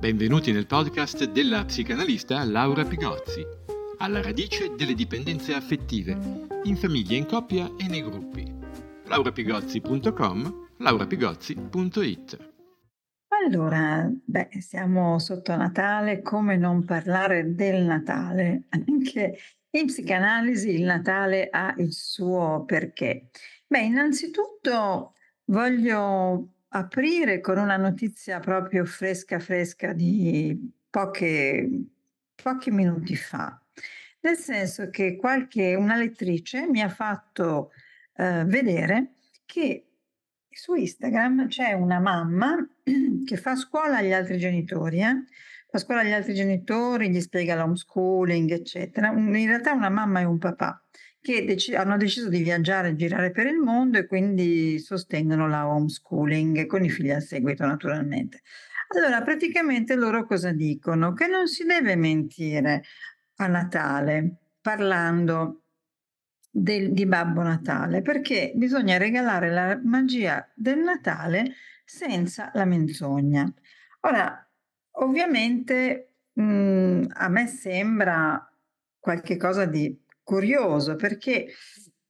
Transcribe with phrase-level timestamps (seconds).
[0.00, 3.46] Benvenuti nel podcast della psicanalista Laura Pigozzi,
[3.98, 6.18] alla radice delle dipendenze affettive,
[6.64, 8.52] in famiglia, in coppia e nei gruppi.
[9.04, 12.50] laurapigozzi.com, laurapigozzi.it
[13.28, 18.64] Allora, beh, siamo sotto Natale, come non parlare del Natale?
[18.70, 19.38] Anche
[19.70, 23.30] in psicanalisi il Natale ha il suo perché.
[23.68, 25.14] Beh, innanzitutto
[25.44, 31.68] voglio aprire con una notizia proprio fresca fresca di poche,
[32.34, 33.60] pochi minuti fa,
[34.20, 37.72] nel senso che qualche, una lettrice mi ha fatto
[38.16, 39.14] eh, vedere
[39.46, 39.86] che
[40.48, 42.56] su Instagram c'è una mamma
[43.24, 45.24] che fa scuola agli altri genitori, eh?
[45.70, 49.08] Fa scuola agli altri genitori, gli spiega l'homeschooling, eccetera.
[49.10, 50.82] In realtà una mamma e un papà
[51.20, 55.68] che dec- hanno deciso di viaggiare e girare per il mondo e quindi sostengono la
[55.68, 58.40] homeschooling con i figli al seguito naturalmente.
[58.88, 61.12] Allora, praticamente loro cosa dicono?
[61.12, 62.82] Che non si deve mentire
[63.36, 65.62] a Natale parlando
[66.50, 71.54] del, di Babbo Natale, perché bisogna regalare la magia del Natale
[71.84, 73.52] senza la menzogna.
[74.00, 74.49] Ora,
[74.92, 78.50] ovviamente mh, mm, a me sembra
[78.98, 81.48] qualche cosa di curioso perché,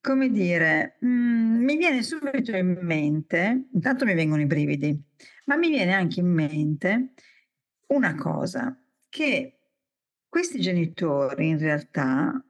[0.00, 5.00] come dire, mh, mm, mi viene subito in mente, intanto mi vengono i brividi,
[5.46, 7.12] ma mi viene anche in mente
[7.88, 8.76] una cosa,
[9.08, 9.58] che
[10.28, 12.42] questi genitori in realtà,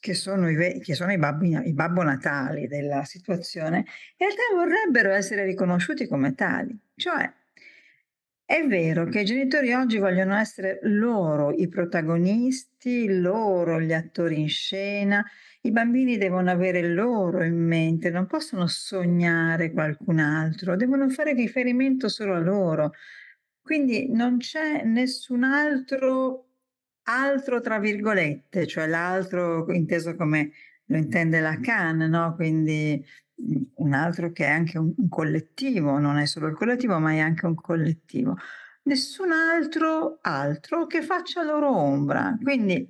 [0.00, 3.78] che sono i, che sono i, babbi, i babbo natali della situazione,
[4.16, 7.32] in realtà vorrebbero essere riconosciuti come tali, cioè
[8.52, 14.48] è vero che i genitori oggi vogliono essere loro i protagonisti, loro gli attori in
[14.50, 15.24] scena,
[15.62, 22.10] i bambini devono avere loro in mente, non possono sognare qualcun altro, devono fare riferimento
[22.10, 22.92] solo a loro.
[23.62, 26.48] Quindi non c'è nessun altro,
[27.04, 30.50] altro tra virgolette, cioè l'altro inteso come
[30.88, 32.34] lo intende Lacan, no?
[32.34, 33.02] Quindi
[33.74, 37.46] un altro che è anche un, collettivo, non è solo il collettivo, ma è anche
[37.46, 38.36] un collettivo.
[38.84, 42.36] Nessun altro altro che faccia loro ombra.
[42.42, 42.88] Quindi,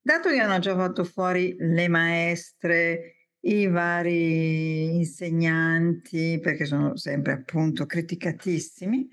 [0.00, 7.86] dato che hanno già fatto fuori le maestre, i vari insegnanti, perché sono sempre appunto
[7.86, 9.08] criticatissimi,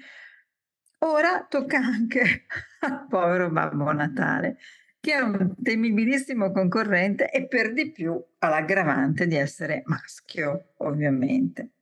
[1.00, 2.46] ora tocca anche
[2.82, 4.58] al povero Babbo Natale
[5.06, 11.74] che è un temibilissimo concorrente e per di più ha l'aggravante di essere maschio, ovviamente.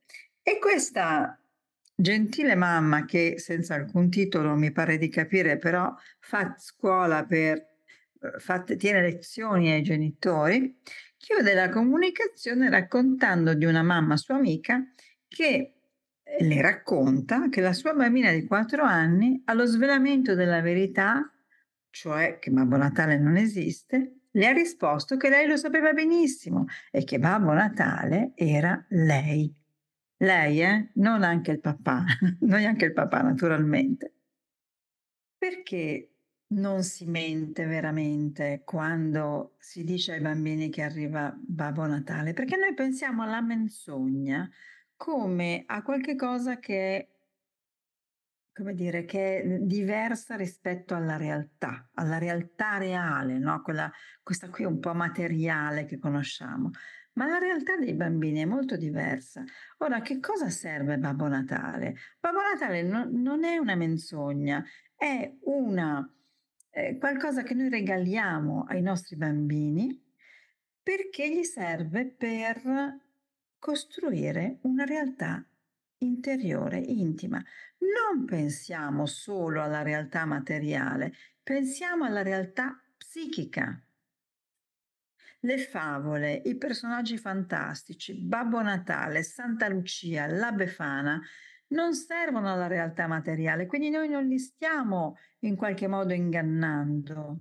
[0.42, 1.40] E questa
[1.94, 5.90] gentile mamma che senza alcun titolo mi pare di capire però
[6.20, 10.76] fa scuola per eh, fa, tiene lezioni ai genitori
[11.16, 14.84] chiude la comunicazione raccontando di una mamma sua amica
[15.28, 15.74] che
[16.40, 21.33] le racconta che la sua bambina di 4 anni allo svelamento della verità
[21.94, 27.04] cioè che Babbo Natale non esiste, le ha risposto che lei lo sapeva benissimo e
[27.04, 29.54] che Babbo Natale era lei.
[30.16, 30.90] Lei, eh?
[30.94, 32.04] Non anche il papà,
[32.40, 34.12] non neanche il papà naturalmente.
[35.38, 36.14] Perché
[36.48, 42.32] non si mente veramente quando si dice ai bambini che arriva Babbo Natale?
[42.32, 44.50] Perché noi pensiamo alla menzogna
[44.96, 47.13] come a qualche cosa che è
[48.54, 53.60] come dire, che è diversa rispetto alla realtà, alla realtà reale, no?
[53.62, 53.90] Quella,
[54.22, 56.70] questa qui un po' materiale che conosciamo.
[57.14, 59.42] Ma la realtà dei bambini è molto diversa.
[59.78, 61.96] Ora, che cosa serve Babbo Natale?
[62.20, 64.64] Babbo Natale no, non è una menzogna,
[64.96, 66.08] è una,
[66.70, 70.00] eh, qualcosa che noi regaliamo ai nostri bambini
[70.80, 72.62] perché gli serve per
[73.58, 75.44] costruire una realtà
[76.04, 77.42] interiore, intima.
[77.78, 83.78] Non pensiamo solo alla realtà materiale, pensiamo alla realtà psichica.
[85.40, 91.20] Le favole, i personaggi fantastici, Babbo Natale, Santa Lucia, la Befana,
[91.68, 97.40] non servono alla realtà materiale, quindi noi non li stiamo in qualche modo ingannando,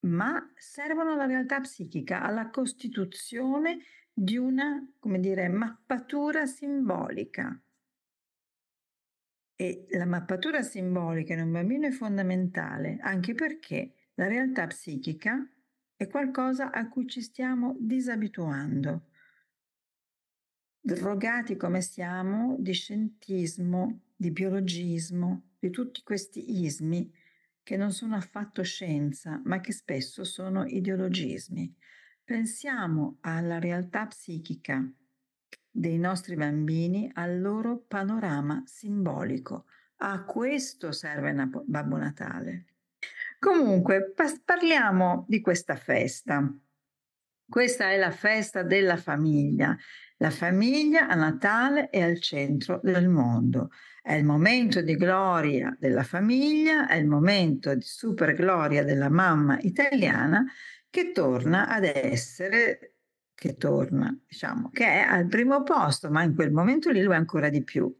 [0.00, 3.80] ma servono alla realtà psichica, alla costituzione
[4.12, 7.60] di una, come dire, mappatura simbolica.
[9.56, 15.46] E la mappatura simbolica in un bambino è fondamentale anche perché la realtà psichica
[15.94, 19.08] è qualcosa a cui ci stiamo disabituando.
[20.80, 27.12] Drogati come siamo di scientismo, di biologismo, di tutti questi ismi
[27.62, 31.76] che non sono affatto scienza, ma che spesso sono ideologismi.
[32.30, 34.88] Pensiamo alla realtà psichica
[35.68, 39.64] dei nostri bambini al loro panorama simbolico.
[39.96, 41.32] A questo serve
[41.64, 42.66] Babbo Natale.
[43.40, 46.48] Comunque, parliamo di questa festa.
[47.48, 49.76] Questa è la festa della famiglia.
[50.18, 53.70] La famiglia a Natale è al centro del mondo.
[54.02, 59.58] È il momento di gloria della famiglia, è il momento di super gloria della mamma
[59.60, 60.44] italiana
[60.88, 62.94] che torna ad essere,
[63.34, 67.16] che torna, diciamo, che è al primo posto, ma in quel momento lì lo è
[67.16, 67.94] ancora di più.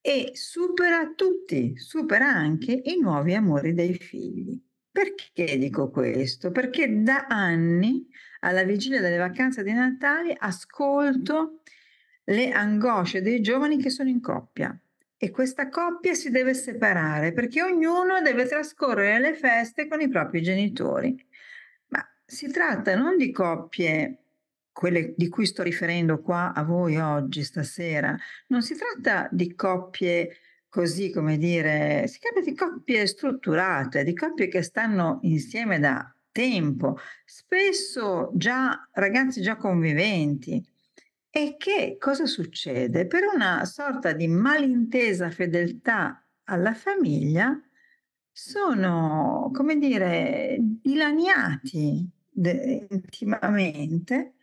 [0.00, 4.60] E supera tutti, supera anche i nuovi amori dei figli.
[4.90, 6.50] Perché dico questo?
[6.50, 8.06] Perché da anni,
[8.40, 11.62] alla vigilia delle vacanze di Natale, ascolto
[12.24, 14.76] le angosce dei giovani che sono in coppia.
[15.24, 20.42] E questa coppia si deve separare perché ognuno deve trascorrere le feste con i propri
[20.42, 21.14] genitori.
[21.90, 24.18] Ma si tratta non di coppie,
[24.72, 28.16] quelle di cui sto riferendo qua a voi oggi, stasera,
[28.48, 30.38] non si tratta di coppie
[30.68, 36.98] così come dire, si tratta di coppie strutturate, di coppie che stanno insieme da tempo,
[37.24, 40.71] spesso già ragazzi già conviventi.
[41.34, 43.06] E che cosa succede?
[43.06, 47.58] Per una sorta di malintesa fedeltà alla famiglia
[48.30, 54.34] sono, come dire, dilaniati intimamente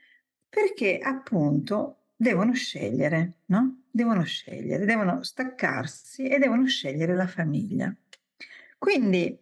[0.50, 3.84] perché appunto devono scegliere, no?
[3.92, 7.96] devono scegliere, devono staccarsi e devono scegliere la famiglia.
[8.80, 9.40] Quindi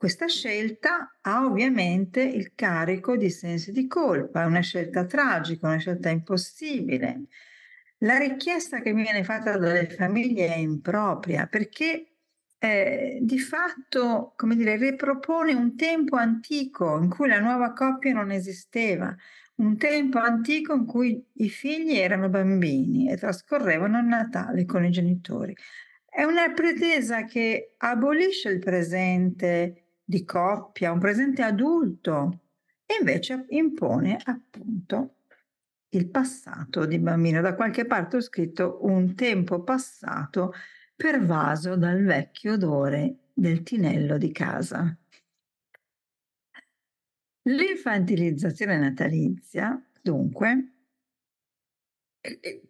[0.00, 5.76] questa scelta ha ovviamente il carico di sensi di colpa, è una scelta tragica, una
[5.76, 7.24] scelta impossibile.
[7.98, 12.14] La richiesta che viene fatta dalle famiglie è impropria perché
[12.56, 18.30] eh, di fatto, come dire, ripropone un tempo antico in cui la nuova coppia non
[18.30, 19.14] esisteva,
[19.56, 24.90] un tempo antico in cui i figli erano bambini e trascorrevano il Natale con i
[24.90, 25.54] genitori.
[26.08, 32.40] È una pretesa che abolisce il presente di coppia, un presente adulto,
[32.84, 35.18] e invece impone appunto
[35.90, 37.40] il passato di bambino.
[37.40, 40.52] Da qualche parte ho scritto un tempo passato
[40.96, 44.98] pervaso dal vecchio odore del tinello di casa.
[47.42, 50.72] L'infantilizzazione natalizia, dunque,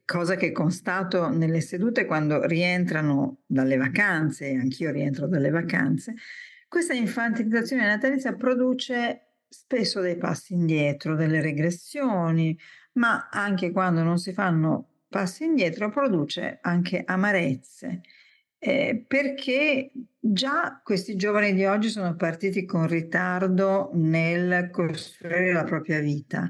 [0.04, 6.14] cosa che constato nelle sedute quando rientrano dalle vacanze, anch'io rientro dalle vacanze,
[6.70, 12.56] questa infantilizzazione natalizia produce spesso dei passi indietro, delle regressioni,
[12.92, 18.02] ma anche quando non si fanno passi indietro produce anche amarezze.
[18.56, 19.90] Eh, perché
[20.20, 26.48] già questi giovani di oggi sono partiti con ritardo nel costruire la propria vita.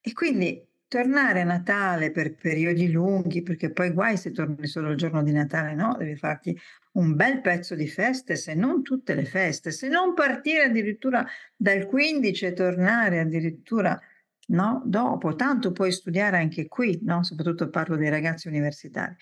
[0.00, 4.96] E quindi tornare a Natale per periodi lunghi, perché poi guai se torni solo il
[4.96, 5.94] giorno di Natale, no?
[5.98, 6.56] Devi farti
[6.92, 11.86] un bel pezzo di feste, se non tutte le feste, se non partire addirittura dal
[11.86, 14.00] 15 e tornare addirittura
[14.48, 14.82] no?
[14.84, 17.22] dopo, tanto puoi studiare anche qui, no?
[17.22, 19.14] soprattutto parlo dei ragazzi universitari.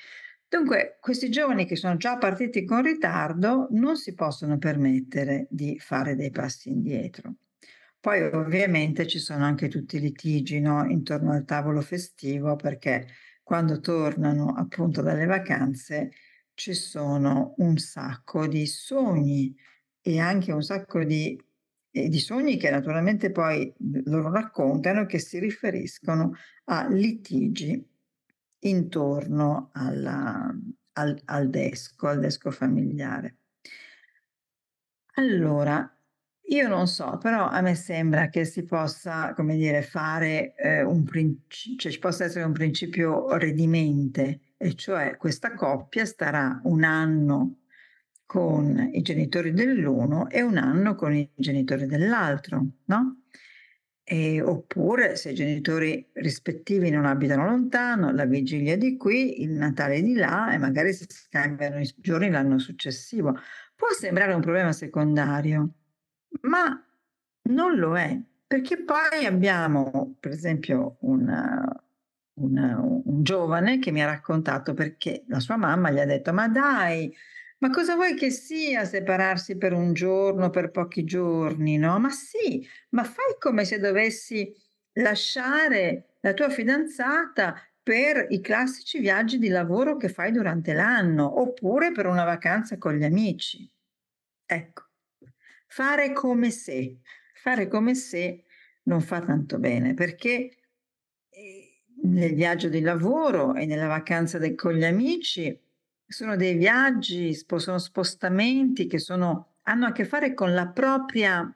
[0.49, 6.15] Dunque, questi giovani che sono già partiti con ritardo non si possono permettere di fare
[6.15, 7.35] dei passi indietro.
[8.05, 10.85] Poi ovviamente ci sono anche tutti i litigi no?
[10.85, 13.07] intorno al tavolo festivo perché
[13.43, 16.11] quando tornano appunto dalle vacanze
[16.53, 19.57] ci sono un sacco di sogni
[20.03, 21.43] e anche un sacco di,
[21.93, 23.73] eh, di sogni che naturalmente poi
[24.05, 27.83] loro raccontano che si riferiscono a litigi
[28.65, 30.55] intorno alla,
[30.93, 33.39] al, al desco, al desco familiare.
[35.15, 35.94] Allora,
[36.47, 41.03] io non so, però a me sembra che si possa, come dire, fare eh, un
[41.05, 47.61] principio, cioè ci possa essere un principio redimente, e cioè questa coppia starà un anno
[48.27, 53.23] con i genitori dell'uno e un anno con i genitori dell'altro, no?
[54.07, 60.03] E, oppure se i genitori rispettivi non abitano lontano, la vigilia di qui, il Natale
[60.03, 63.35] di là e magari si scambiano i giorni l'anno successivo.
[63.75, 65.84] Può sembrare un problema secondario,
[66.43, 66.85] ma
[67.43, 71.65] non lo è, perché poi abbiamo, per esempio, una,
[72.35, 76.49] una, un giovane che mi ha raccontato perché la sua mamma gli ha detto, ma
[76.49, 77.15] dai,
[77.59, 81.99] ma cosa vuoi che sia separarsi per un giorno, per pochi giorni, no?
[81.99, 84.55] Ma sì, ma fai come se dovessi
[84.95, 91.93] lasciare la tua fidanzata per i classici viaggi di lavoro che fai durante l'anno, oppure
[91.93, 93.71] per una vacanza con gli amici.
[94.47, 94.85] Ecco,
[95.75, 97.01] fare come se,
[97.33, 98.45] fare come se
[98.85, 100.57] non fa tanto bene, perché
[101.31, 105.61] eh, nel viaggio di lavoro e nella vacanza con gli amici.
[106.07, 111.53] Sono dei viaggi, sono spostamenti che sono, hanno a che fare con la propria,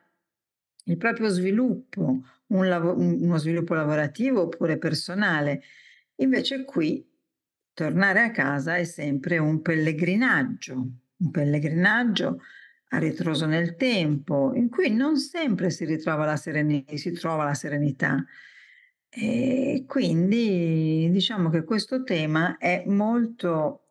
[0.87, 5.63] il proprio sviluppo, un lav- uno sviluppo lavorativo oppure personale.
[6.17, 7.09] Invece qui
[7.73, 10.75] tornare a casa è sempre un pellegrinaggio,
[11.19, 12.41] un pellegrinaggio
[12.89, 17.55] a ritroso nel tempo, in cui non sempre si ritrova la, sereni- si trova la
[17.55, 18.25] serenità.
[19.11, 23.89] E quindi diciamo che questo tema è molto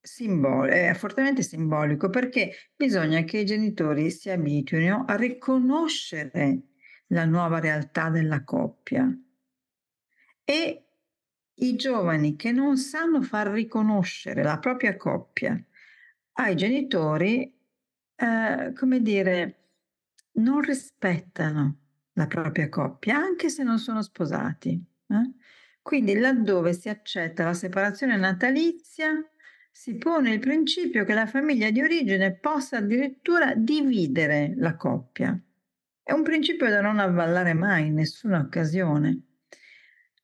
[0.00, 6.62] simbolico, è fortemente simbolico perché bisogna che i genitori si abituino a riconoscere
[7.08, 9.08] la nuova realtà della coppia
[10.44, 10.84] e
[11.54, 15.62] i giovani che non sanno far riconoscere la propria coppia
[16.34, 17.61] ai genitori,
[18.22, 19.56] eh, come dire,
[20.34, 21.78] non rispettano
[22.12, 24.80] la propria coppia, anche se non sono sposati.
[25.08, 25.30] Eh?
[25.82, 29.10] Quindi laddove si accetta la separazione natalizia,
[29.72, 35.36] si pone il principio che la famiglia di origine possa addirittura dividere la coppia.
[36.00, 39.20] È un principio da non avvallare mai in nessuna occasione.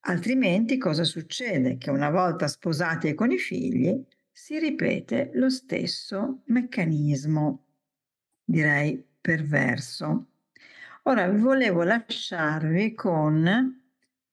[0.02, 1.76] Altrimenti cosa succede?
[1.78, 4.00] Che una volta sposati e con i figli
[4.30, 7.67] si ripete lo stesso meccanismo,
[8.48, 10.26] direi perverso.
[11.02, 13.46] Ora volevo lasciarvi con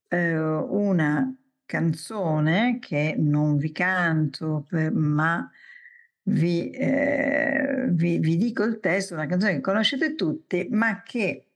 [0.07, 5.49] eh, una canzone che non vi canto, per, ma
[6.23, 11.47] vi, eh, vi, vi, dico il testo, una canzone che conoscete tutti, ma che,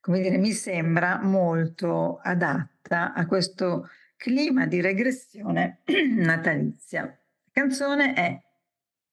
[0.00, 5.80] come dire, mi sembra molto adatta a questo clima di regressione
[6.14, 7.02] natalizia.
[7.02, 8.40] La canzone è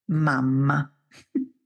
[0.06, 0.94] Mamma.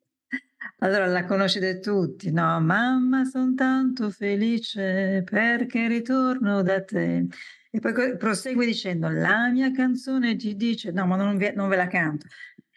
[0.84, 2.60] Allora la conoscete tutti, no?
[2.60, 7.25] Mamma, sono tanto felice perché ritorno da te.
[7.72, 11.78] E poi prosegue dicendo, la mia canzone ti dice, no, ma non, vi, non ve
[11.78, 12.28] la canto.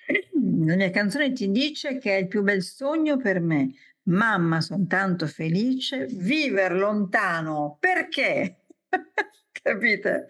[0.67, 3.73] La mia canzone ti dice che è il più bel sogno per me.
[4.05, 7.77] Mamma, sono tanto felice, viver lontano.
[7.81, 8.67] Perché?
[9.67, 10.27] Capite?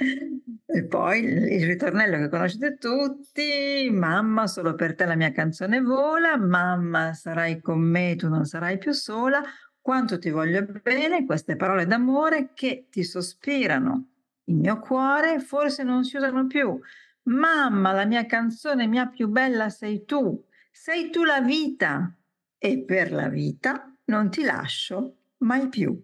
[0.64, 6.38] E poi il ritornello che conoscete tutti, mamma, solo per te la mia canzone vola,
[6.38, 9.43] mamma, sarai con me, tu non sarai più sola,
[9.78, 14.09] quanto ti voglio bene, queste parole d'amore che ti sospirano
[14.45, 16.81] il mio cuore, forse non si usano più.
[17.25, 22.11] Mamma, la mia canzone mia più bella sei tu, sei tu la vita
[22.57, 25.95] e per la vita non ti lascio mai più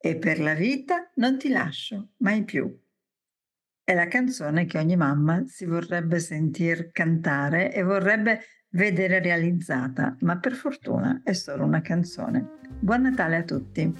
[0.00, 2.74] e per la vita non ti lascio mai più.
[3.84, 8.40] È la canzone che ogni mamma si vorrebbe sentir cantare e vorrebbe
[8.70, 12.58] vedere realizzata, ma per fortuna è solo una canzone.
[12.78, 13.92] Buon Natale a tutti!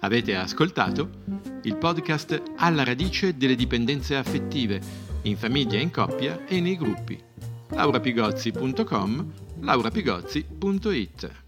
[0.00, 1.24] Avete ascoltato
[1.62, 4.80] il podcast Alla radice delle dipendenze affettive,
[5.22, 7.20] in famiglia, in coppia e nei gruppi.
[7.70, 11.44] laurapigozzi.com, laurapigozzi.it